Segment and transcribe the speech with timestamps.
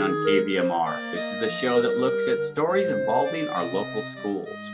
[0.00, 1.12] On KVMR.
[1.12, 4.72] This is the show that looks at stories involving our local schools.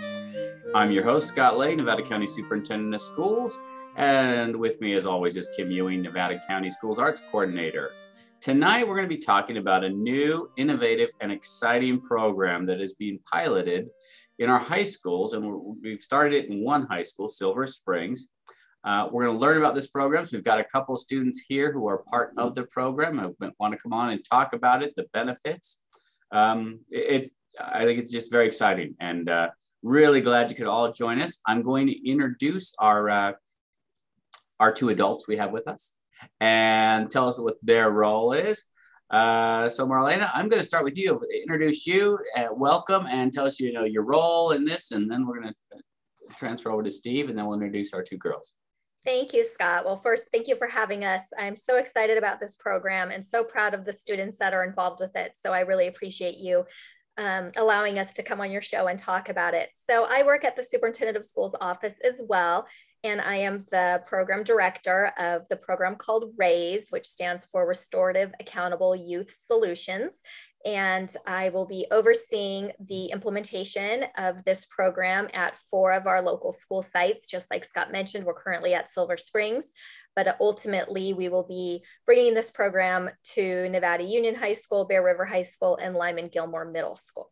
[0.72, 3.58] I'm your host, Scott Lay, Nevada County Superintendent of Schools,
[3.96, 7.90] and with me, as always, is Kim Ewing, Nevada County Schools Arts Coordinator.
[8.40, 12.94] Tonight, we're going to be talking about a new, innovative, and exciting program that is
[12.94, 13.88] being piloted
[14.38, 15.44] in our high schools, and
[15.82, 18.28] we've started it in one high school, Silver Springs.
[18.86, 20.24] Uh, we're going to learn about this program.
[20.24, 23.34] So we've got a couple of students here who are part of the program and
[23.58, 25.80] want to come on and talk about it, the benefits.
[26.30, 27.28] Um, it,
[27.60, 29.48] I think it's just very exciting and uh,
[29.82, 31.38] really glad you could all join us.
[31.44, 33.32] I'm going to introduce our, uh,
[34.60, 35.92] our two adults we have with us
[36.40, 38.62] and tell us what their role is.
[39.10, 41.20] Uh, so Marlena, I'm going to start with you.
[41.42, 45.26] Introduce you, uh, welcome, and tell us you know your role in this, and then
[45.26, 48.54] we're going to transfer over to Steve, and then we'll introduce our two girls.
[49.06, 49.84] Thank you, Scott.
[49.84, 51.22] Well, first, thank you for having us.
[51.38, 54.98] I'm so excited about this program and so proud of the students that are involved
[54.98, 55.30] with it.
[55.38, 56.64] So I really appreciate you
[57.16, 59.70] um, allowing us to come on your show and talk about it.
[59.88, 62.66] So I work at the Superintendent of Schools office as well,
[63.04, 68.32] and I am the program director of the program called RAYS, which stands for Restorative
[68.40, 70.14] Accountable Youth Solutions
[70.66, 76.50] and I will be overseeing the implementation of this program at four of our local
[76.50, 77.30] school sites.
[77.30, 79.66] Just like Scott mentioned, we're currently at Silver Springs,
[80.16, 85.24] but ultimately we will be bringing this program to Nevada Union High School, Bear River
[85.24, 87.30] High School, and Lyman Gilmore Middle School.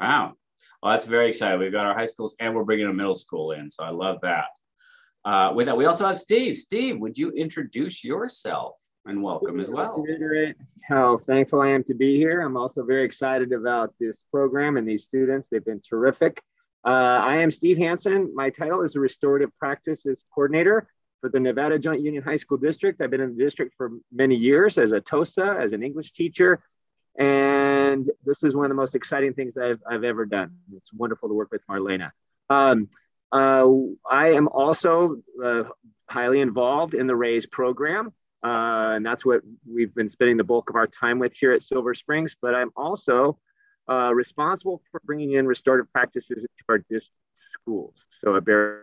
[0.00, 0.34] Wow.
[0.80, 1.58] Well, that's very exciting.
[1.58, 3.72] We've got our high schools and we're bringing a middle school in.
[3.72, 4.44] So I love that.
[5.24, 6.56] Uh, with that, we also have Steve.
[6.56, 8.76] Steve, would you introduce yourself?
[9.04, 10.04] And welcome as well.
[10.88, 12.40] How thankful I am to be here.
[12.40, 15.48] I'm also very excited about this program and these students.
[15.48, 16.40] They've been terrific.
[16.86, 18.32] Uh, I am Steve Hansen.
[18.34, 20.88] My title is a restorative practices coordinator
[21.20, 23.00] for the Nevada Joint Union High School District.
[23.00, 26.62] I've been in the district for many years as a TOSA, as an English teacher.
[27.18, 30.58] And this is one of the most exciting things I've, I've ever done.
[30.76, 32.10] It's wonderful to work with Marlena.
[32.50, 32.88] Um,
[33.32, 33.68] uh,
[34.08, 35.64] I am also uh,
[36.08, 38.12] highly involved in the RAYS program.
[38.44, 39.42] Uh, and that's what
[39.72, 42.36] we've been spending the bulk of our time with here at Silver Springs.
[42.40, 43.38] But I'm also
[43.88, 48.06] uh, responsible for bringing in restorative practices into our district schools.
[48.20, 48.82] So at Bear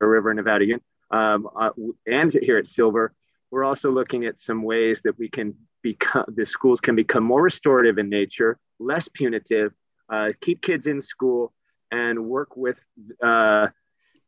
[0.00, 0.80] River, Nevada,
[1.10, 1.70] um, uh,
[2.06, 3.14] and here at Silver,
[3.50, 7.42] we're also looking at some ways that we can become, the schools can become more
[7.42, 9.72] restorative in nature, less punitive,
[10.10, 11.52] uh, keep kids in school,
[11.90, 12.80] and work with
[13.22, 13.68] uh,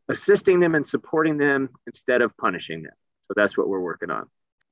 [0.09, 2.93] assisting them and supporting them instead of punishing them.
[3.23, 4.29] So that's what we're working on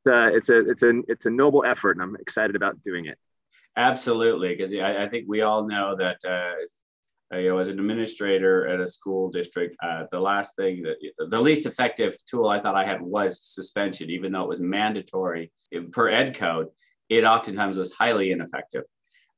[0.07, 3.19] uh, it's a it's a it's a noble effort, and I'm excited about doing it.
[3.77, 8.69] Absolutely, because I, I, think we all know that uh, you know as an administrator
[8.69, 10.97] at a school district, uh, the last thing that
[11.31, 15.53] the least effective tool I thought I had was suspension, even though it was mandatory
[15.93, 16.69] per ed code.
[17.11, 18.85] It oftentimes was highly ineffective.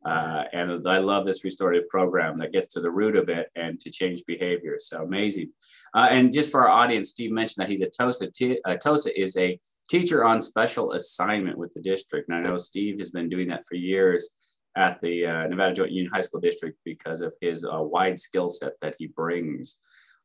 [0.07, 3.81] Uh, and I love this restorative program that gets to the root of it and
[3.81, 4.77] to change behavior.
[4.79, 5.51] So amazing.
[5.97, 8.31] Uh, and just for our audience, Steve mentioned that he's a TOSA.
[8.33, 9.59] T- uh, TOSA is a
[9.89, 12.29] teacher on special assignment with the district.
[12.29, 14.29] And I know Steve has been doing that for years
[14.77, 18.51] at the uh, Nevada Joint Union High School District because of his uh, wide skill
[18.51, 19.79] set that he brings.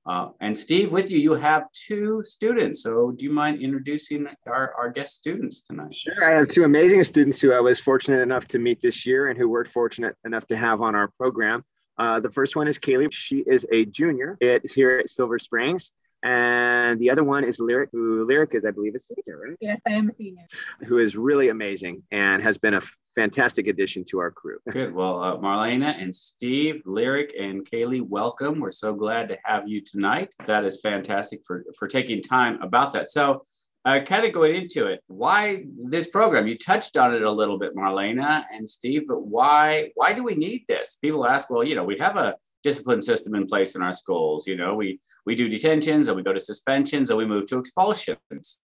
[0.05, 2.83] Uh, and Steve, with you, you have two students.
[2.83, 5.95] So do you mind introducing our, our guest students tonight?
[5.95, 6.29] Sure.
[6.29, 9.38] I have two amazing students who I was fortunate enough to meet this year and
[9.38, 11.63] who we're fortunate enough to have on our program.
[12.01, 13.13] Uh, the first one is Kaylee.
[13.13, 14.35] She is a junior.
[14.41, 15.94] It's here at Silver Springs.
[16.23, 19.57] And the other one is Lyric, who Lyric is, I believe, a senior, right?
[19.62, 20.45] Yes, I am a senior.
[20.88, 22.81] Who is really amazing and has been a
[23.13, 24.57] fantastic addition to our crew.
[24.71, 24.95] Good.
[24.95, 28.59] Well, uh, Marlena and Steve, Lyric and Kaylee, welcome.
[28.59, 30.33] We're so glad to have you tonight.
[30.48, 33.12] That is fantastic for, for taking time about that.
[33.12, 33.45] So,
[33.83, 36.48] uh, kind of going into it, why this program?
[36.48, 40.36] You touched on it a little bit, Marlena and Steve, but why why do we
[40.36, 40.98] need this?
[40.98, 44.45] People ask, well, you know, we have a discipline system in place in our schools.
[44.45, 47.57] You know, we we do detentions and we go to suspensions and we move to
[47.57, 48.60] expulsions.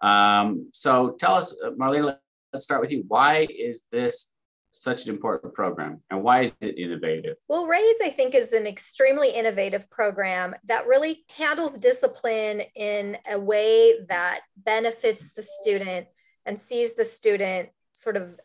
[0.00, 2.16] Um, so tell us, Marlena,
[2.52, 3.04] let's start with you.
[3.06, 4.30] Why is this
[4.70, 7.36] such an important program and why is it innovative?
[7.48, 13.38] Well, RAYS, I think, is an extremely innovative program that really handles discipline in a
[13.38, 16.06] way that benefits the student
[16.46, 18.38] and sees the student sort of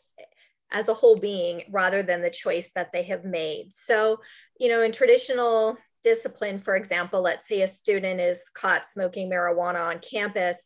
[0.72, 3.72] as a whole being rather than the choice that they have made.
[3.76, 4.20] So,
[4.60, 9.88] you know, in traditional discipline, for example, let's say a student is caught smoking marijuana
[9.88, 10.58] on campus.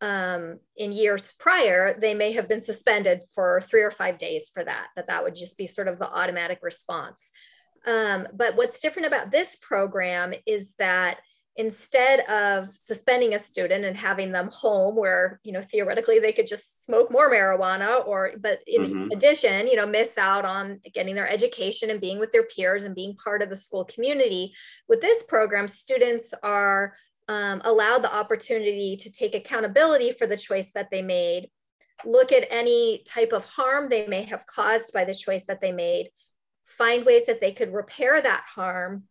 [0.00, 4.64] Um, in years prior, they may have been suspended for three or five days for
[4.64, 7.30] that, that that would just be sort of the automatic response.
[7.86, 11.18] Um, but what's different about this program is that
[11.58, 16.46] instead of suspending a student and having them home where you know theoretically they could
[16.46, 19.10] just smoke more marijuana or but in mm-hmm.
[19.10, 22.94] addition you know miss out on getting their education and being with their peers and
[22.94, 24.54] being part of the school community
[24.88, 26.94] with this program students are
[27.28, 31.48] um, allowed the opportunity to take accountability for the choice that they made
[32.04, 35.72] look at any type of harm they may have caused by the choice that they
[35.72, 36.08] made
[36.64, 39.04] find ways that they could repair that harm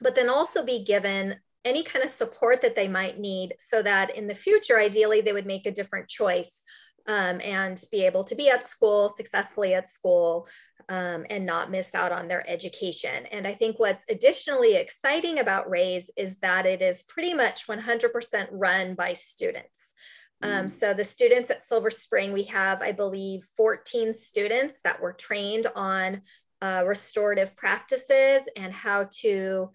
[0.00, 4.16] but then also be given any kind of support that they might need so that
[4.16, 6.62] in the future, ideally, they would make a different choice
[7.06, 10.48] um, and be able to be at school, successfully at school,
[10.88, 13.26] um, and not miss out on their education.
[13.26, 18.48] And I think what's additionally exciting about RAYS is that it is pretty much 100%
[18.52, 19.94] run by students.
[20.42, 20.70] Um, mm.
[20.70, 25.66] so the students at Silver Spring, we have, I believe, 14 students that were trained
[25.74, 26.22] on
[26.60, 29.70] uh, restorative practices and how to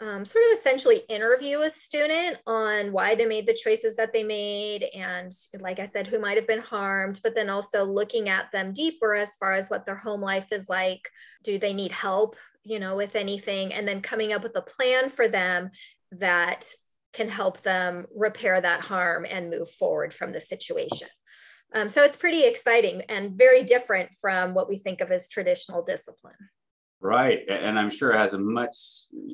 [0.00, 4.22] um, sort of essentially interview a student on why they made the choices that they
[4.22, 8.50] made and like i said who might have been harmed but then also looking at
[8.52, 11.08] them deeper as far as what their home life is like.
[11.44, 13.72] Do they need help you know with anything?
[13.72, 15.70] And then coming up with a plan for them
[16.12, 16.64] that
[17.12, 21.08] can help them repair that harm and move forward from the situation.
[21.74, 25.82] Um, so it's pretty exciting and very different from what we think of as traditional
[25.82, 26.36] discipline
[27.00, 27.40] Right.
[27.48, 28.76] And I'm sure it has a much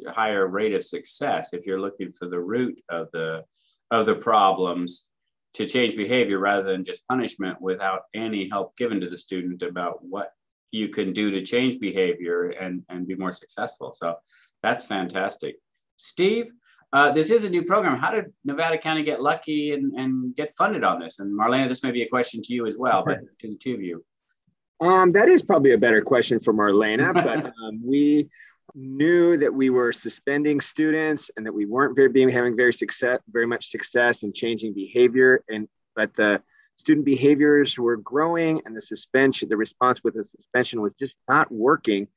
[0.07, 3.45] higher rate of success if you're looking for the root of the
[3.91, 5.09] of the problems
[5.55, 10.05] to change behavior rather than just punishment without any help given to the student about
[10.05, 10.33] what
[10.73, 13.95] you can do to change behavior and, and be more successful.
[13.95, 14.17] So
[14.63, 15.57] that's fantastic.
[15.97, 16.47] Steve,
[16.93, 17.97] uh, this is a new program.
[17.97, 21.21] How did Nevada County get lucky and, and get funded on this?
[21.21, 23.75] And Marlena, this may be a question to you as well, but to the two
[23.75, 24.05] of you.
[24.81, 28.29] Um, that is probably a better question for Marlena, but um, we
[28.75, 33.21] knew that we were suspending students and that we weren't very being having very success,
[33.29, 36.43] very much success in changing behavior, and but the
[36.77, 41.51] student behaviors were growing and the suspension, the response with the suspension was just not
[41.53, 42.09] working.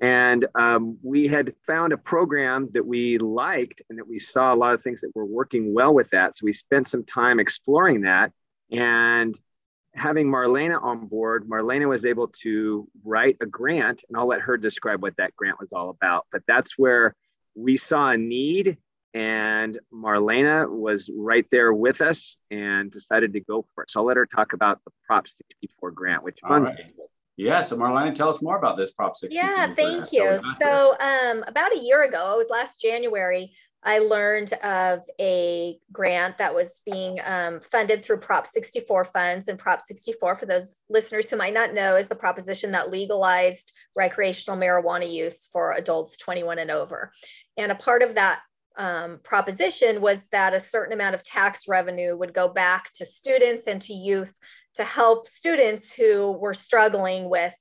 [0.00, 4.56] And um, we had found a program that we liked and that we saw a
[4.56, 6.34] lot of things that were working well with that.
[6.34, 8.32] So we spent some time exploring that.
[8.70, 9.38] And
[9.94, 14.56] having Marlena on board, Marlena was able to write a grant, and I'll let her
[14.56, 16.26] describe what that grant was all about.
[16.32, 17.14] But that's where
[17.54, 18.78] we saw a need,
[19.14, 23.90] and Marlena was right there with us and decided to go for it.
[23.90, 26.92] So I'll let her talk about the Prop 64 grant, which funds right.
[27.36, 29.42] Yeah, so Marlena, tell us more about this Prop 64.
[29.42, 30.38] Yeah, thank you.
[30.58, 33.52] So, um, about a year ago, it was last January,
[33.84, 39.48] I learned of a grant that was being um, funded through Prop 64 funds.
[39.48, 43.72] And Prop 64, for those listeners who might not know, is the proposition that legalized
[43.96, 47.12] recreational marijuana use for adults 21 and over.
[47.56, 48.40] And a part of that
[48.78, 53.66] um, proposition was that a certain amount of tax revenue would go back to students
[53.66, 54.38] and to youth
[54.74, 57.54] to help students who were struggling with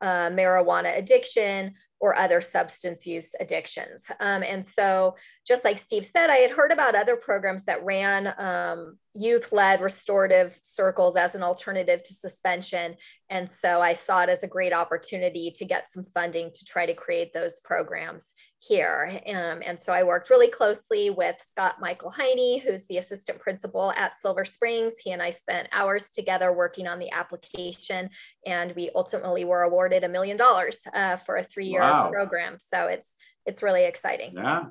[0.00, 4.04] uh, marijuana addiction or other substance use addictions.
[4.20, 8.34] Um, and so, just like Steve said, I had heard about other programs that ran
[8.38, 12.96] um, youth led restorative circles as an alternative to suspension.
[13.30, 16.86] And so, I saw it as a great opportunity to get some funding to try
[16.86, 19.20] to create those programs here.
[19.26, 23.92] Um, and so, I worked really closely with Scott Michael Heine, who's the assistant principal
[23.92, 24.94] at Silver Springs.
[25.02, 28.10] He and I spent hours together working on the application,
[28.46, 32.10] and we ultimately were awarded a million dollars uh, for a three year wow.
[32.10, 32.56] program.
[32.58, 33.14] So it's
[33.46, 34.34] it's really exciting.
[34.34, 34.66] Yeah,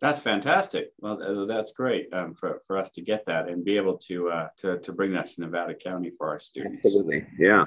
[0.00, 0.92] that's fantastic.
[1.00, 4.48] Well, that's great um, for, for us to get that and be able to, uh,
[4.58, 6.84] to to bring that to Nevada County for our students.
[6.84, 7.64] Absolutely, yeah.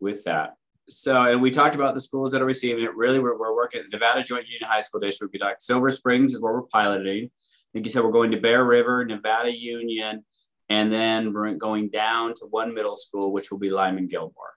[0.00, 0.56] With that,
[0.88, 2.94] so and we talked about the schools that are receiving it.
[2.94, 5.32] Really, we're, we're working at Nevada Joint Union High School District.
[5.32, 7.30] We talked Silver Springs is where we're piloting.
[7.74, 10.24] Like you said, we're going to Bear River, Nevada Union,
[10.68, 14.54] and then we're going down to one middle school, which will be Lyman Gilmore.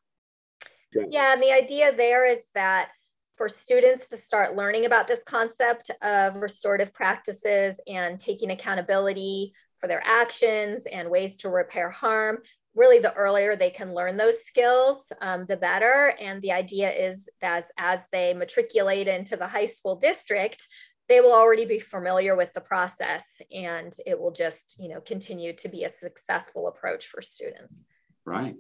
[1.10, 2.90] Yeah, and the idea there is that
[3.36, 9.88] for students to start learning about this concept of restorative practices and taking accountability for
[9.88, 12.40] their actions and ways to repair harm.
[12.78, 16.14] Really, the earlier they can learn those skills, um, the better.
[16.22, 20.64] And the idea is that as, as they matriculate into the high school district,
[21.10, 25.54] they will already be familiar with the process and it will just you know continue
[25.54, 27.86] to be a successful approach for students
[28.26, 28.56] right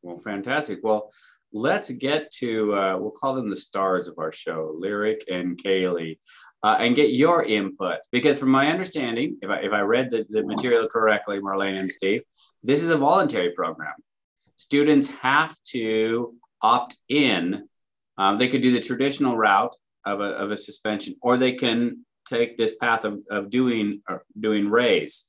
[0.00, 1.10] well fantastic well
[1.52, 6.18] let's get to, uh, we'll call them the stars of our show, Lyric and Kaylee,
[6.62, 7.98] uh, and get your input.
[8.12, 11.90] Because from my understanding, if I, if I read the, the material correctly, Marlene and
[11.90, 12.22] Steve,
[12.62, 13.94] this is a voluntary program.
[14.56, 17.68] Students have to opt in.
[18.18, 19.74] Um, they could do the traditional route
[20.04, 24.02] of a, of a suspension, or they can take this path of, of doing
[24.38, 25.28] doing RAYS.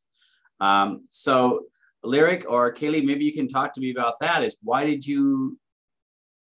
[0.60, 1.66] Um, so
[2.04, 4.44] Lyric or Kaylee, maybe you can talk to me about that.
[4.44, 5.58] Is why did you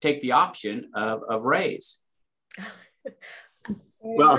[0.01, 1.99] take the option of, of RAYS?
[3.99, 4.37] well,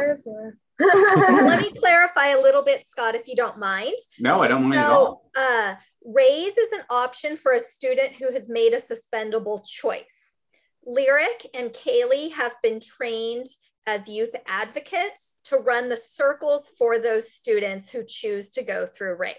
[1.45, 3.97] let me clarify a little bit, Scott, if you don't mind.
[4.19, 5.31] No, I don't mind so, at all.
[5.37, 10.39] Uh, RAYS is an option for a student who has made a suspendable choice.
[10.87, 13.47] Lyric and Kaylee have been trained
[13.87, 19.17] as youth advocates to run the circles for those students who choose to go through
[19.17, 19.37] RAYS.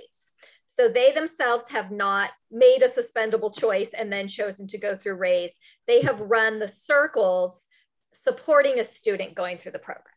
[0.66, 5.16] So they themselves have not made a suspendable choice and then chosen to go through
[5.16, 5.54] RAYS.
[5.88, 7.68] They have run the circles
[8.14, 10.11] supporting a student going through the program.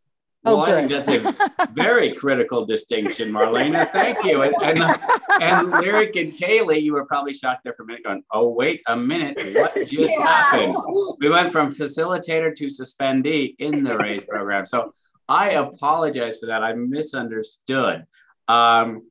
[0.44, 3.88] Well, oh, I think that's a very critical distinction, Marlena.
[3.88, 4.42] Thank you.
[4.42, 4.78] And, and,
[5.40, 8.82] and Lyric and Kaylee, you were probably shocked there for a minute, going, "Oh, wait
[8.86, 10.22] a minute, what just yeah.
[10.22, 10.76] happened?"
[11.18, 14.66] We went from facilitator to suspendee in the RAYS program.
[14.66, 14.90] So
[15.28, 16.62] I apologize for that.
[16.62, 18.04] I misunderstood.
[18.46, 19.04] Um,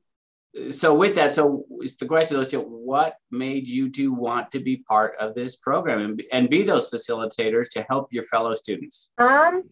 [0.70, 1.64] so with that, so
[1.98, 6.22] the question is, what made you two want to be part of this program and,
[6.32, 9.10] and be those facilitators to help your fellow students?
[9.18, 9.64] Um,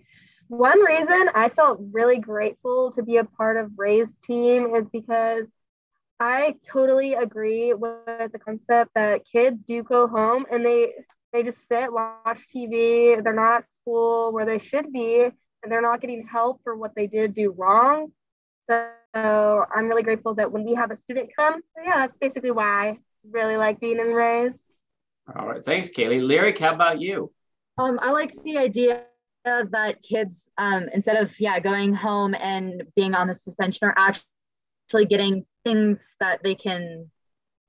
[0.52, 5.46] one reason I felt really grateful to be a part of RAYS team is because
[6.20, 10.92] I totally agree with the concept that kids do go home and they
[11.32, 15.80] they just sit, watch TV, they're not at school where they should be, and they're
[15.80, 18.12] not getting help for what they did do wrong.
[18.68, 22.88] So I'm really grateful that when we have a student come, yeah, that's basically why
[22.88, 22.98] I
[23.30, 24.58] really like being in RAYS.
[25.34, 26.22] All right, thanks, Kaylee.
[26.22, 27.32] Lyric, how about you?
[27.78, 29.04] Um, I like the idea
[29.44, 35.06] that kids um, instead of yeah going home and being on the suspension are actually
[35.06, 37.10] getting things that they can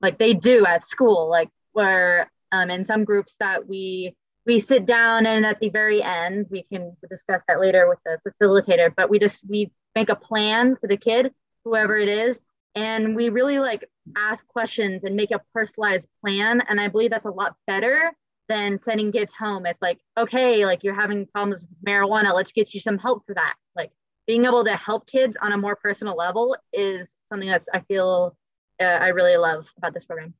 [0.00, 4.14] like they do at school like where um, in some groups that we
[4.46, 8.18] we sit down and at the very end we can discuss that later with the
[8.28, 11.32] facilitator but we just we make a plan for the kid
[11.64, 16.80] whoever it is and we really like ask questions and make a personalized plan and
[16.80, 18.12] i believe that's a lot better
[18.48, 19.66] then sending kids home.
[19.66, 22.34] It's like okay like you're having problems with marijuana.
[22.34, 23.54] Let's get you some help for that.
[23.74, 23.90] Like
[24.26, 28.36] being able to help kids on a more personal level is something that's i feel
[28.80, 30.34] uh, i really love about this program.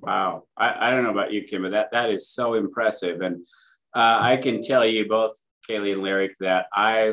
[0.00, 0.44] Wow.
[0.56, 3.20] I, I don't know about you kim but that that is so impressive.
[3.20, 3.44] And
[3.94, 5.32] uh, i can tell you both
[5.68, 7.12] kaylee and lyric that i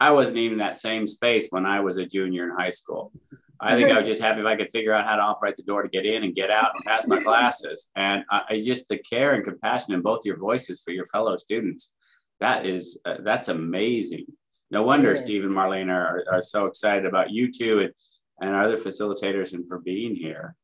[0.00, 3.12] i wasn't even in that same space when i was a junior in high school
[3.60, 5.62] I think I was just happy if I could figure out how to operate the
[5.62, 7.88] door to get in and get out and pass my classes.
[7.96, 11.36] And I, I just the care and compassion in both your voices for your fellow
[11.36, 11.92] students.
[12.40, 14.26] That is uh, that's amazing.
[14.70, 15.20] No wonder yes.
[15.20, 17.92] Steve and Marlene are, are so excited about you two and,
[18.40, 20.54] and our other facilitators and for being here.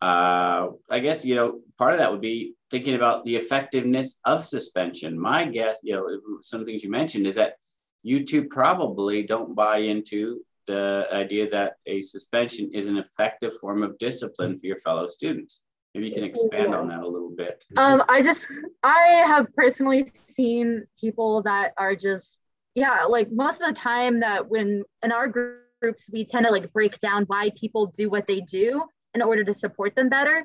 [0.00, 4.44] Uh, I guess you know part of that would be thinking about the effectiveness of
[4.44, 5.18] suspension.
[5.18, 7.54] My guess, you know, some things you mentioned is that
[8.02, 13.82] you two probably don't buy into the idea that a suspension is an effective form
[13.82, 15.62] of discipline for your fellow students.
[15.94, 17.64] Maybe you can expand on that a little bit.
[17.76, 18.46] Um, I just,
[18.84, 22.40] I have personally seen people that are just,
[22.74, 26.72] yeah, like most of the time that when in our groups, we tend to like
[26.72, 28.84] break down why people do what they do
[29.14, 30.44] in order to support them better.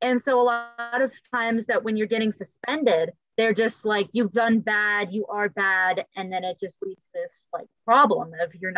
[0.00, 4.32] And so a lot of times that when you're getting suspended, they're just like you've
[4.32, 8.72] done bad you are bad and then it just leads this like problem of you're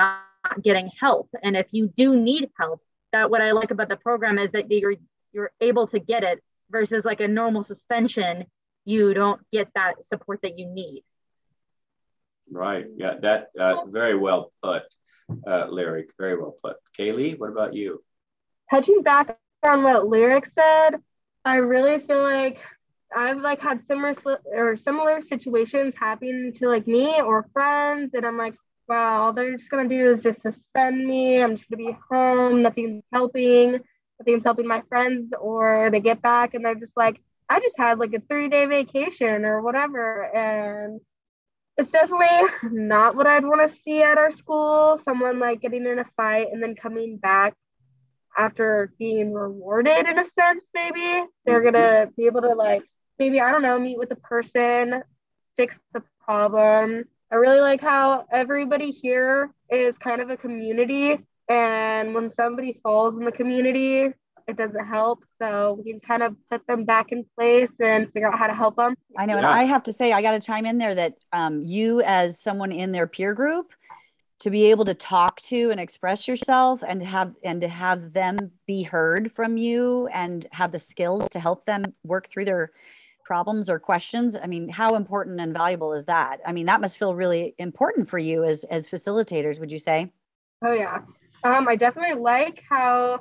[0.48, 1.28] not getting help.
[1.42, 4.70] And if you do need help that what i like about the program is that
[4.70, 4.94] you're
[5.32, 8.44] you're able to get it versus like a normal suspension
[8.84, 11.04] you don't get that support that you need.
[12.50, 12.86] Right.
[12.96, 14.82] Yeah that uh, very well put
[15.46, 16.76] uh, lyric very well put.
[16.98, 18.02] Kaylee what about you?
[18.70, 21.02] Touching back on what lyric said
[21.44, 22.58] i really feel like
[23.14, 24.14] I've like had similar
[24.52, 28.54] or similar situations happen to like me or friends, and I'm like,
[28.88, 31.42] wow, all they're just gonna do is just suspend me.
[31.42, 33.80] I'm just gonna be home, nothing's helping,
[34.18, 37.98] nothing's helping my friends, or they get back and they're just like, I just had
[37.98, 41.00] like a three day vacation or whatever, and
[41.76, 42.26] it's definitely
[42.72, 44.98] not what I'd want to see at our school.
[44.98, 47.54] Someone like getting in a fight and then coming back
[48.36, 52.82] after being rewarded in a sense, maybe they're gonna be able to like
[53.18, 55.02] maybe I don't know, meet with the person,
[55.56, 57.04] fix the problem.
[57.30, 61.18] I really like how everybody here is kind of a community.
[61.48, 64.12] And when somebody falls in the community,
[64.46, 65.24] it doesn't help.
[65.40, 68.54] So we can kind of put them back in place and figure out how to
[68.54, 68.94] help them.
[69.16, 69.34] I know.
[69.34, 69.38] Yeah.
[69.38, 72.40] And I have to say, I got to chime in there that um, you, as
[72.40, 73.74] someone in their peer group,
[74.40, 78.52] to be able to talk to and express yourself and have and to have them
[78.66, 82.70] be heard from you and have the skills to help them work through their
[83.28, 86.40] problems or questions i mean how important and valuable is that?
[86.46, 90.10] I mean that must feel really important for you as as facilitators would you say?
[90.64, 91.00] Oh yeah.
[91.44, 93.20] Um, i definitely like how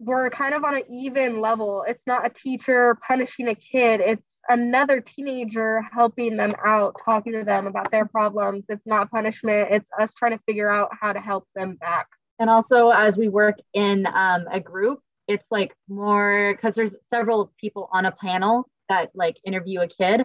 [0.00, 1.84] we're kind of on an even level.
[1.86, 4.00] It's not a teacher punishing a kid.
[4.00, 8.64] It's another teenager helping them out talking to them about their problems.
[8.68, 9.68] It's not punishment.
[9.70, 12.08] It's us trying to figure out how to help them back.
[12.40, 17.52] And also as we work in um, a group it's like more because there's several
[17.60, 20.24] people on a panel that like interview a kid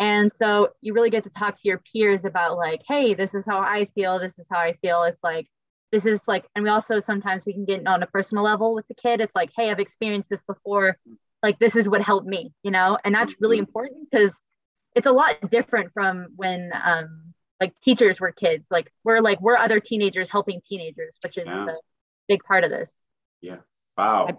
[0.00, 3.46] and so you really get to talk to your peers about like hey this is
[3.46, 5.46] how i feel this is how i feel it's like
[5.92, 8.86] this is like and we also sometimes we can get on a personal level with
[8.88, 10.96] the kid it's like hey i've experienced this before
[11.42, 13.66] like this is what helped me you know and that's really mm-hmm.
[13.66, 14.40] important because
[14.96, 19.56] it's a lot different from when um like teachers were kids like we're like we're
[19.56, 21.66] other teenagers helping teenagers which is yeah.
[21.66, 21.74] a
[22.28, 23.00] big part of this
[23.40, 23.56] yeah
[23.98, 24.26] Wow.
[24.28, 24.34] I,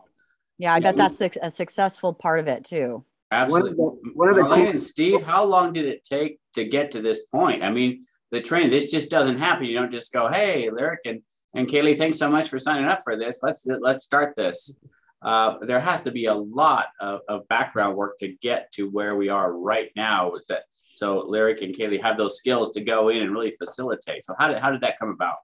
[0.58, 3.04] yeah, I yeah, bet we, that's a successful part of it too.
[3.31, 3.71] Absolutely.
[3.75, 7.21] One of the, of the Steve, how long did it take to get to this
[7.31, 7.63] point?
[7.63, 9.65] I mean, the training, this just doesn't happen.
[9.65, 11.21] You don't just go, hey, Lyric and,
[11.53, 13.39] and Kaylee, thanks so much for signing up for this.
[13.41, 14.75] Let's let's start this.
[15.21, 19.15] Uh, there has to be a lot of, of background work to get to where
[19.15, 20.33] we are right now.
[20.36, 21.19] Is that so?
[21.27, 24.24] Lyric and Kaylee have those skills to go in and really facilitate.
[24.25, 25.38] So how did how did that come about?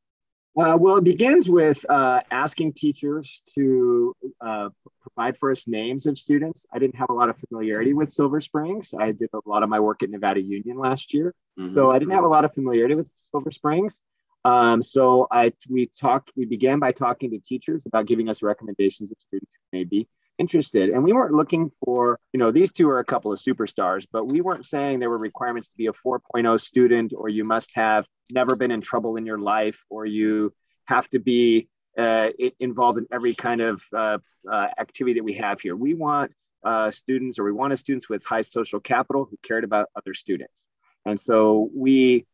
[0.57, 4.69] Uh, well, it begins with uh, asking teachers to uh,
[5.15, 6.65] provide for us names of students.
[6.72, 8.93] I didn't have a lot of familiarity with Silver Springs.
[8.98, 11.74] I did a lot of my work at Nevada Union last year, mm-hmm.
[11.74, 14.01] so I didn't have a lot of familiarity with Silver Springs.
[14.43, 16.31] Um, so I we talked.
[16.36, 20.07] We began by talking to teachers about giving us recommendations of students who may be
[20.38, 20.89] interested.
[20.89, 24.27] And we weren't looking for, you know, these two are a couple of superstars, but
[24.27, 28.05] we weren't saying there were requirements to be a 4.0 student or you must have
[28.29, 30.53] never been in trouble in your life or you
[30.85, 32.29] have to be uh,
[32.60, 34.18] involved in every kind of uh,
[34.50, 35.75] uh, activity that we have here.
[35.75, 36.31] We want
[36.64, 40.68] uh, students or we wanted students with high social capital who cared about other students.
[41.05, 42.25] And so we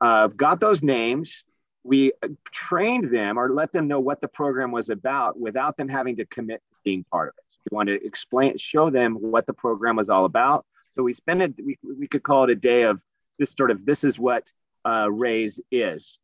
[0.00, 1.44] uh, got those names
[1.88, 2.12] we
[2.52, 6.26] trained them or let them know what the program was about without them having to
[6.26, 7.44] commit to being part of it.
[7.48, 10.66] So we want to explain, show them what the program was all about.
[10.90, 13.02] So we spent it, we, we could call it a day of
[13.38, 14.52] this sort of, this is what
[14.84, 16.18] uh, RAYS is.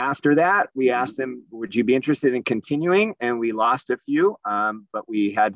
[0.00, 3.14] After that, we asked them, would you be interested in continuing?
[3.20, 5.54] And we lost a few, um, but we had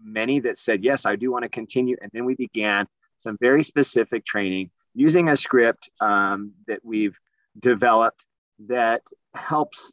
[0.00, 1.96] many that said, yes, I do want to continue.
[2.00, 7.18] And then we began some very specific training using a script um, that we've
[7.58, 8.24] developed
[8.68, 9.02] that
[9.34, 9.92] helps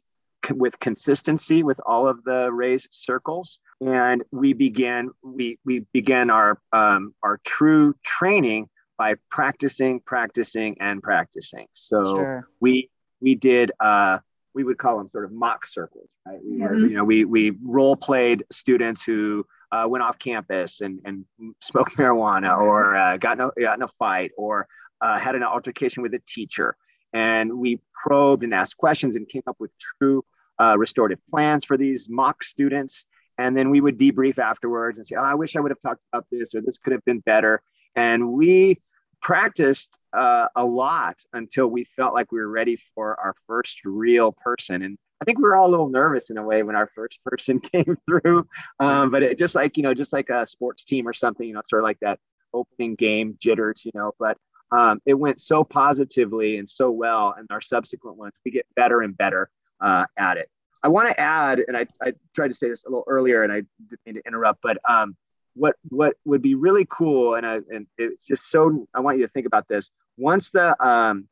[0.54, 6.58] with consistency with all of the raised circles and we began we we began our
[6.72, 12.48] um, our true training by practicing practicing and practicing so sure.
[12.60, 12.88] we
[13.20, 14.18] we did uh
[14.54, 16.88] we would call them sort of mock circles right we were, mm-hmm.
[16.88, 21.26] you know we we role played students who uh, went off campus and, and
[21.60, 24.66] smoked marijuana or uh, got, in a, got in a fight or
[25.02, 26.74] uh, had an altercation with a teacher
[27.12, 30.24] and we probed and asked questions and came up with true
[30.60, 33.06] uh, restorative plans for these mock students.
[33.38, 36.02] And then we would debrief afterwards and say, oh, I wish I would have talked
[36.12, 37.62] about this or this could have been better.
[37.94, 38.80] And we
[39.20, 44.32] practiced uh, a lot until we felt like we were ready for our first real
[44.32, 44.82] person.
[44.82, 47.18] And I think we were all a little nervous in a way when our first
[47.24, 48.46] person came through.
[48.80, 51.54] Um, but it just like, you know, just like a sports team or something, you
[51.54, 52.18] know, sort of like that
[52.54, 54.36] opening game jitters, you know, but
[54.70, 57.34] um, it went so positively and so well.
[57.36, 59.50] And our subsequent ones, we get better and better
[59.80, 60.48] uh, at it.
[60.82, 63.52] I want to add, and I, I tried to say this a little earlier, and
[63.52, 65.16] I didn't mean to interrupt, but um,
[65.58, 69.26] what what would be really cool, and I, and it's just so I want you
[69.26, 69.90] to think about this.
[70.16, 71.28] Once the um,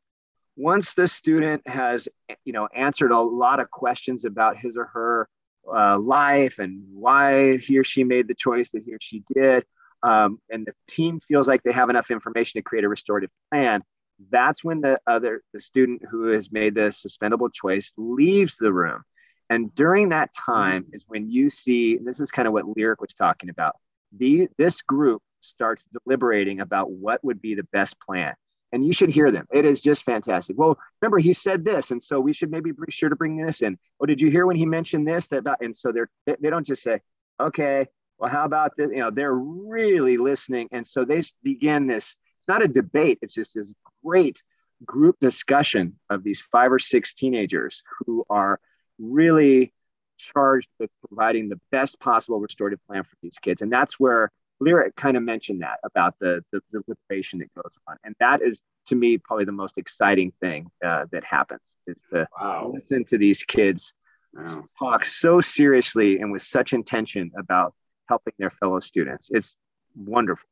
[0.55, 2.07] once the student has
[2.43, 5.29] you know answered a lot of questions about his or her
[5.73, 9.65] uh, life and why he or she made the choice that he or she did,
[10.03, 13.83] um, and the team feels like they have enough information to create a restorative plan,
[14.31, 19.03] that's when the other the student who has made the suspendable choice leaves the room.
[19.49, 23.13] And during that time is when you see, this is kind of what Lyric was
[23.13, 23.77] talking about.
[24.15, 28.33] The this group starts deliberating about what would be the best plan.
[28.73, 29.47] And you should hear them.
[29.53, 30.57] It is just fantastic.
[30.57, 33.61] Well, remember he said this, and so we should maybe be sure to bring this
[33.61, 33.77] in.
[34.01, 35.27] Oh, did you hear when he mentioned this?
[35.27, 36.99] That and so they're they don't just say,
[37.39, 38.89] okay, well, how about this?
[38.91, 40.67] You know, they're really listening.
[40.71, 44.41] And so they begin this, it's not a debate, it's just this great
[44.85, 48.59] group discussion of these five or six teenagers who are
[48.99, 49.73] really
[50.17, 53.61] charged with providing the best possible restorative plan for these kids.
[53.61, 57.97] And that's where Lyric kind of mentioned that about the, the liberation that goes on.
[58.03, 62.27] And that is, to me, probably the most exciting thing uh, that happens is to
[62.39, 62.71] wow.
[62.73, 63.93] listen to these kids
[64.33, 64.61] wow.
[64.79, 67.73] talk so seriously and with such intention about
[68.09, 69.29] helping their fellow students.
[69.31, 69.55] It's
[69.95, 70.47] wonderful.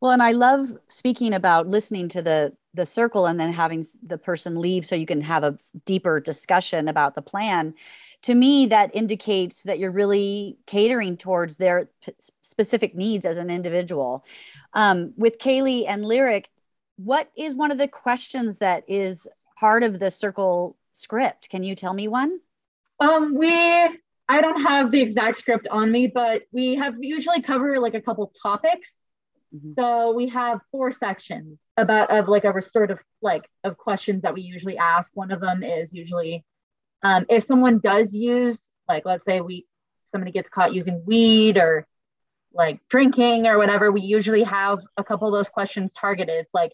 [0.00, 4.18] Well, and I love speaking about listening to the the circle and then having the
[4.18, 7.74] person leave so you can have a deeper discussion about the plan.
[8.22, 13.50] To me, that indicates that you're really catering towards their p- specific needs as an
[13.50, 14.24] individual.
[14.74, 16.50] Um, with Kaylee and Lyric,
[16.96, 19.26] what is one of the questions that is
[19.58, 21.48] part of the circle script?
[21.48, 22.40] Can you tell me one?
[23.00, 23.50] Um, we
[24.28, 28.00] I don't have the exact script on me, but we have usually cover like a
[28.00, 29.02] couple topics
[29.54, 29.70] Mm-hmm.
[29.70, 34.42] So we have four sections about of like a restorative like of questions that we
[34.42, 35.10] usually ask.
[35.14, 36.44] One of them is usually
[37.02, 39.66] um, if someone does use like let's say we
[40.04, 41.86] somebody gets caught using weed or
[42.52, 46.34] like drinking or whatever, we usually have a couple of those questions targeted.
[46.34, 46.72] It's like,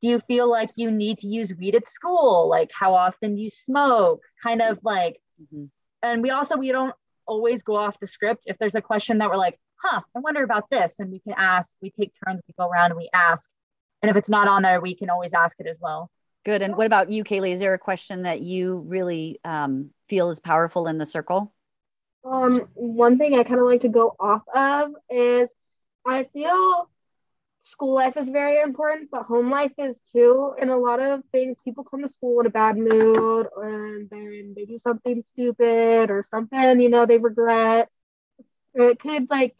[0.00, 2.48] do you feel like you need to use weed at school?
[2.48, 4.20] Like how often do you smoke?
[4.42, 5.66] Kind of like, mm-hmm.
[6.02, 6.94] and we also we don't
[7.26, 8.42] always go off the script.
[8.46, 10.94] If there's a question that we're like, huh, I wonder about this.
[10.98, 13.50] And we can ask, we take turns, we go around and we ask.
[14.02, 16.10] And if it's not on there, we can always ask it as well.
[16.44, 16.62] Good.
[16.62, 17.52] And what about you, Kaylee?
[17.52, 21.54] Is there a question that you really um, feel is powerful in the circle?
[22.24, 25.48] Um, one thing I kind of like to go off of is
[26.06, 26.90] I feel
[27.62, 30.54] school life is very important, but home life is too.
[30.60, 34.52] And a lot of things, people come to school in a bad mood and then
[34.54, 37.88] they do something stupid or something, you know, they regret.
[38.74, 39.54] It could like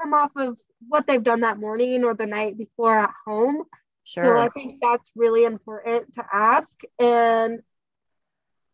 [0.00, 0.56] come off of
[0.88, 3.64] what they've done that morning or the night before at home.
[4.04, 4.24] Sure.
[4.24, 6.72] So I think that's really important to ask.
[6.98, 7.60] And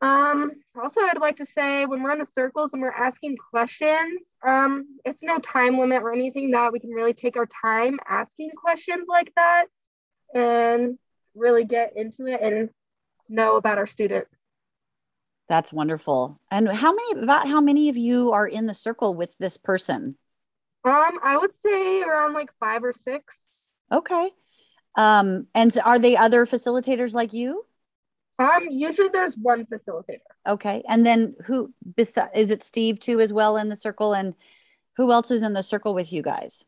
[0.00, 4.20] um, also, I'd like to say when we're in the circles and we're asking questions,
[4.46, 8.50] um, it's no time limit or anything that we can really take our time asking
[8.50, 9.66] questions like that
[10.34, 10.98] and
[11.34, 12.70] really get into it and
[13.28, 14.26] know about our student.
[15.48, 16.40] That's wonderful.
[16.50, 20.16] And how many about how many of you are in the circle with this person?
[20.86, 23.36] Um, I would say around like five or six.
[23.90, 24.30] Okay.
[24.96, 27.64] Um, and are they other facilitators like you?
[28.38, 30.20] Um, usually there's one facilitator.
[30.46, 30.84] Okay.
[30.88, 34.34] And then who is it Steve too as well in the circle and
[34.96, 36.64] who else is in the circle with you guys?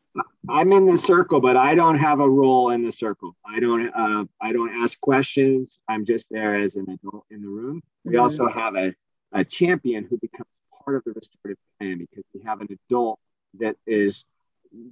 [0.49, 3.35] I'm in the circle, but I don't have a role in the circle.
[3.45, 5.79] I don't uh, I don't ask questions.
[5.87, 7.81] I'm just there as an adult in the room.
[8.03, 8.21] We mm-hmm.
[8.21, 8.93] also have a,
[9.31, 13.19] a champion who becomes part of the restorative plan because we have an adult
[13.59, 14.25] that is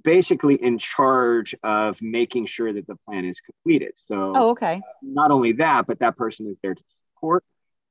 [0.02, 3.92] basically in charge of making sure that the plan is completed.
[3.94, 4.76] So, oh, okay.
[4.76, 6.82] Uh, not only that, but that person is there to
[7.14, 7.44] support.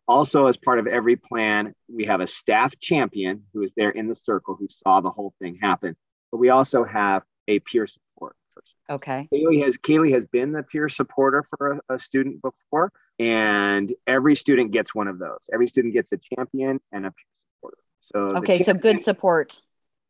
[0.08, 4.08] Also, as part of every plan, we have a staff champion who is there in
[4.08, 5.96] the circle who saw the whole thing happen.
[6.32, 8.76] But we also have a peer support person.
[8.90, 9.28] Okay.
[9.34, 14.36] Kaylee has Kaylee has been the peer supporter for a, a student before, and every
[14.36, 15.50] student gets one of those.
[15.54, 17.78] Every student gets a champion and a peer supporter.
[18.00, 19.62] So okay, so good support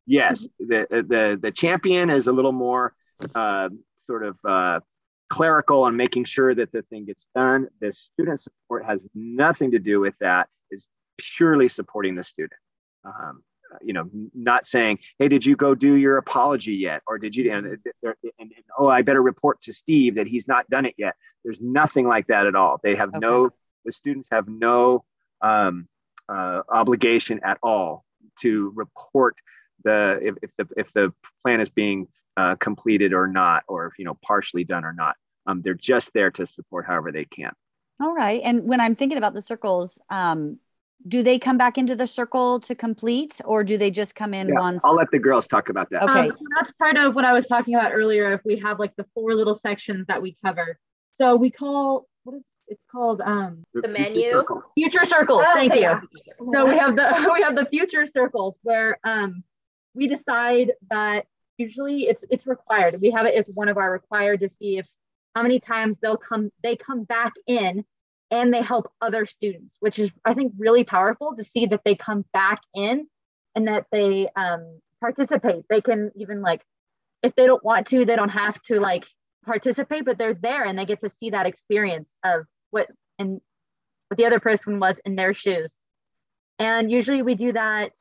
[0.08, 2.94] Yes, the the the champion is a little more
[3.34, 3.68] uh,
[3.98, 4.80] sort of uh,
[5.28, 7.68] clerical on making sure that the thing gets done.
[7.80, 10.48] The student support has nothing to do with that.
[10.70, 12.58] Is purely supporting the student.
[13.04, 13.42] Um,
[13.82, 17.52] you know, not saying, "Hey, did you go do your apology yet?" or "Did you?"
[17.52, 21.16] And, and, and, oh, I better report to Steve that he's not done it yet.
[21.44, 22.80] There's nothing like that at all.
[22.82, 23.18] They have okay.
[23.18, 23.50] no.
[23.84, 25.04] The students have no
[25.42, 25.86] um,
[26.30, 28.06] uh, obligation at all
[28.40, 29.36] to report
[29.84, 31.12] the if, if the if the
[31.42, 35.16] plan is being uh, completed or not, or if you know partially done or not.
[35.46, 37.52] Um, they're just there to support however they can.
[38.02, 38.42] All right.
[38.44, 40.58] And when I'm thinking about the circles, um,
[41.06, 44.48] do they come back into the circle to complete, or do they just come in
[44.48, 44.84] yeah, once?
[44.84, 46.02] I'll let the girls talk about that.
[46.02, 46.28] Okay.
[46.28, 48.32] Um, so that's part of what I was talking about earlier.
[48.32, 50.78] If we have like the four little sections that we cover,
[51.14, 54.64] so we call what is it's called um the, the menu circles.
[54.74, 55.98] future circles oh, thank you
[56.52, 59.42] so we have the we have the future circles where um
[59.98, 61.26] we decide that
[61.58, 63.00] usually it's it's required.
[63.00, 64.88] We have it as one of our required to see if
[65.34, 67.84] how many times they'll come they come back in
[68.30, 71.96] and they help other students, which is I think really powerful to see that they
[71.96, 73.08] come back in
[73.56, 75.64] and that they um, participate.
[75.68, 76.62] They can even like
[77.22, 79.04] if they don't want to, they don't have to like
[79.44, 83.40] participate, but they're there and they get to see that experience of what and
[84.08, 85.74] what the other person was in their shoes.
[86.60, 87.92] And usually we do that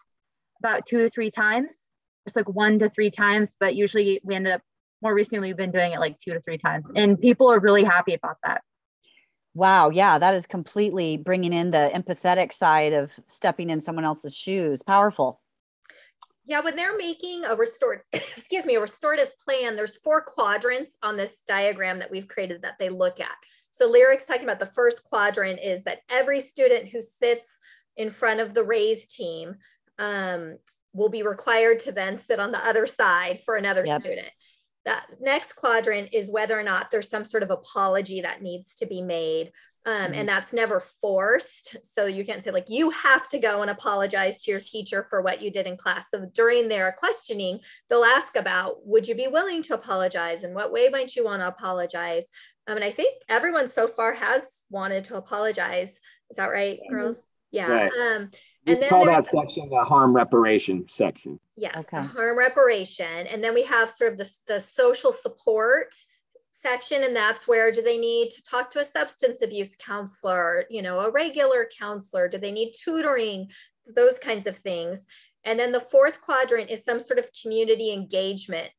[0.59, 1.86] about two or three times
[2.27, 4.61] it's like one to three times, but usually we ended up
[5.01, 7.83] more recently we've been doing it like two to three times, and people are really
[7.83, 8.61] happy about that.
[9.53, 14.35] Wow, yeah, that is completely bringing in the empathetic side of stepping in someone else's
[14.35, 14.83] shoes.
[14.83, 15.41] Powerful.
[16.45, 21.17] Yeah, when they're making a restored, excuse me, a restorative plan, there's four quadrants on
[21.17, 23.35] this diagram that we've created that they look at.
[23.71, 27.47] So Lyric's talking about the first quadrant is that every student who sits
[27.97, 29.55] in front of the RAYS team
[29.99, 30.57] um,
[30.97, 34.01] will be required to then sit on the other side for another yep.
[34.01, 34.29] student.
[34.83, 38.85] That next quadrant is whether or not there's some sort of apology that needs to
[38.85, 39.51] be made.
[39.85, 40.25] Um, and mm-hmm.
[40.25, 41.77] that's never forced.
[41.81, 45.21] So you can't say, like, you have to go and apologize to your teacher for
[45.21, 46.07] what you did in class.
[46.11, 50.43] So during their questioning, they'll ask about, would you be willing to apologize?
[50.43, 52.25] And what way might you want to apologize?
[52.67, 55.91] Um, and I think everyone so far has wanted to apologize.
[56.29, 57.23] Is that right, girls?
[57.51, 57.71] Yeah.
[57.71, 57.91] Right.
[57.93, 58.29] Um,
[58.67, 61.39] and then call that section the harm reparation section.
[61.55, 62.01] Yes, okay.
[62.01, 63.27] the harm reparation.
[63.27, 65.93] And then we have sort of the, the social support
[66.51, 70.81] section and that's where do they need to talk to a substance abuse counselor you
[70.81, 73.47] know a regular counselor do they need tutoring
[73.95, 75.05] those kinds of things
[75.43, 78.71] and then the fourth quadrant is some sort of community engagement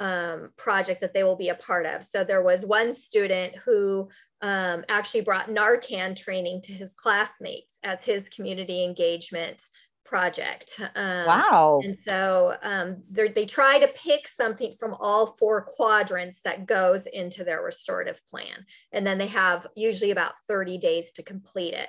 [0.00, 2.02] um, project that they will be a part of.
[2.02, 4.08] So there was one student who
[4.42, 9.62] um, actually brought Narcan training to his classmates as his community engagement
[10.04, 10.80] project.
[10.94, 11.80] Um, wow.
[11.82, 17.42] And so um, they try to pick something from all four quadrants that goes into
[17.42, 18.66] their restorative plan.
[18.92, 21.88] And then they have usually about 30 days to complete it.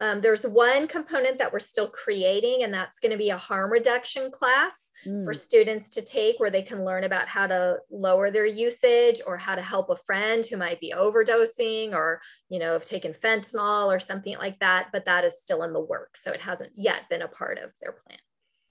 [0.00, 3.72] Um, there's one component that we're still creating, and that's going to be a harm
[3.72, 5.24] reduction class mm.
[5.24, 9.36] for students to take where they can learn about how to lower their usage or
[9.36, 13.86] how to help a friend who might be overdosing or, you know, have taken fentanyl
[13.86, 14.88] or something like that.
[14.92, 16.22] But that is still in the works.
[16.22, 18.18] So it hasn't yet been a part of their plan.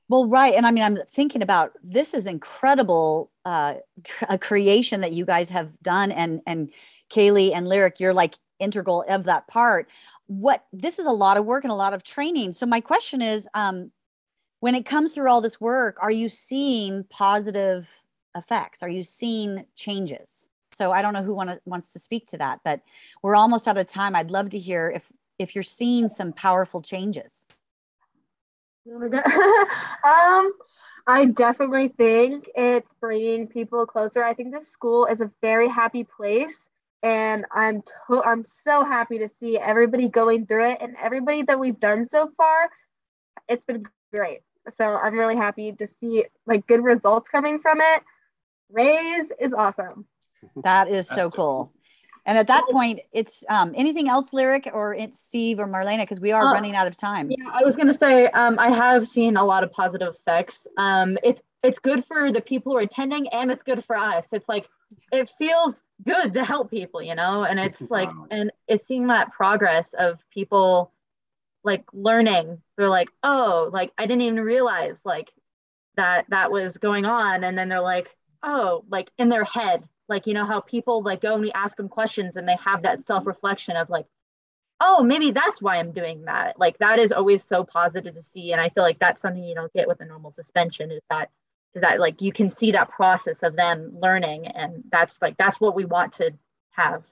[0.08, 0.54] Well, right.
[0.54, 3.76] And I mean, I'm thinking about this is incredible uh,
[4.30, 6.12] a creation that you guys have done.
[6.12, 6.71] And, and
[7.12, 9.89] Kaylee and Lyric, you're like integral of that part.
[10.28, 12.54] What this is a lot of work and a lot of training.
[12.54, 13.91] So my question is, um,
[14.65, 17.88] when it comes through all this work, are you seeing positive
[18.36, 18.82] effects?
[18.82, 20.47] Are you seeing changes?
[20.71, 22.82] So I don't know who wanna, wants to speak to that, but
[23.21, 24.15] we're almost out of time.
[24.15, 27.45] I'd love to hear if if you're seeing some powerful changes.
[28.88, 30.51] um,
[31.06, 34.23] I definitely think it's bringing people closer.
[34.23, 36.58] I think this school is a very happy place,
[37.04, 41.60] and I'm to- I'm so happy to see everybody going through it and everybody that
[41.60, 42.71] we've done so far.
[43.47, 44.41] It's been great.
[44.71, 48.04] So I'm really happy to see like good results coming from it.
[48.69, 50.06] RAYS is awesome.
[50.63, 51.71] That is so cool.
[52.25, 56.19] And at that point, it's um, anything else, Lyric or it's Steve or Marlena, because
[56.19, 57.30] we are uh, running out of time.
[57.30, 60.65] Yeah, I was going to say um, I have seen a lot of positive effects.
[60.78, 64.28] Um, it's it's good for the people who are attending, and it's good for us.
[64.32, 64.67] It's like
[65.12, 69.32] it feels good to help people, you know, and it's like and it's seeing that
[69.32, 70.91] progress of people
[71.65, 72.62] like learning.
[72.78, 75.32] They're like oh like i didn't even realize like
[75.97, 77.43] that that was going on.
[77.43, 78.10] And then they're like
[78.43, 79.88] oh like in their head.
[80.08, 82.84] Like you know how people like go and we ask them questions and they have
[82.84, 84.06] that self-reflection of like
[84.82, 86.60] oh maybe that's why i'm doing that.
[86.60, 88.51] Like that is always so positive to see.
[88.51, 91.32] And i feel like that's something you don't get with a normal suspension is that
[91.73, 94.47] is that like you can see that process of them learning.
[94.47, 96.32] And that's like that's what we want to
[96.71, 97.04] have.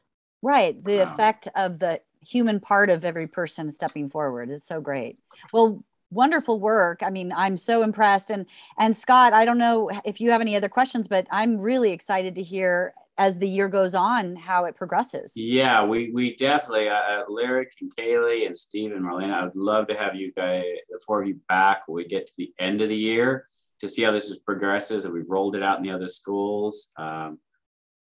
[0.42, 0.82] Right.
[0.84, 1.04] The wow.
[1.04, 5.18] effect of the human part of every person stepping forward is so great.
[5.52, 5.84] Well,
[6.14, 7.02] wonderful work.
[7.04, 8.30] I mean, I'm so impressed.
[8.30, 8.46] And
[8.78, 12.36] and Scott, I don't know if you have any other questions, but I'm really excited
[12.36, 15.34] to hear as the year goes on how it progresses.
[15.36, 19.34] Yeah, we we definitely uh, uh Lyric and Kaylee and Steve and Marlena.
[19.34, 22.28] I would love to have you guys the four of you back when we get
[22.28, 23.46] to the end of the year
[23.80, 26.90] to see how this is progresses and we've rolled it out in the other schools.
[26.98, 27.40] Um,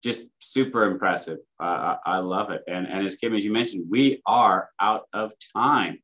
[0.02, 1.38] just super impressive.
[1.60, 2.62] I, I love it.
[2.66, 5.98] And, and as Kim, as you mentioned, we are out of time.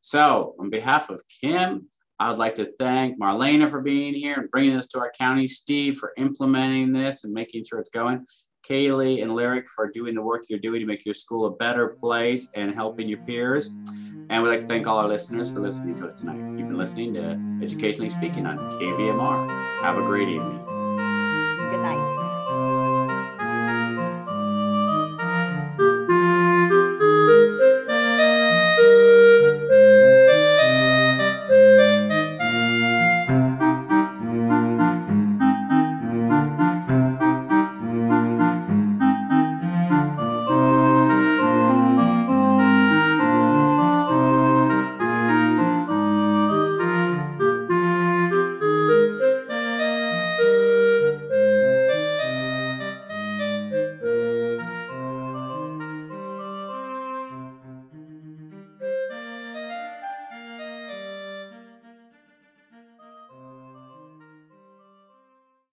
[0.00, 4.50] So, on behalf of Kim, I would like to thank Marlena for being here and
[4.50, 8.24] bringing this to our county, Steve for implementing this and making sure it's going,
[8.68, 11.88] Kaylee and Lyric for doing the work you're doing to make your school a better
[11.88, 13.68] place and helping your peers.
[14.28, 16.58] And we'd like to thank all our listeners for listening to us tonight.
[16.58, 19.82] You've been listening to Educationally Speaking on KVMR.
[19.82, 20.65] Have a great evening.